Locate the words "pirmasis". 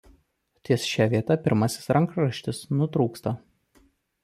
1.43-1.93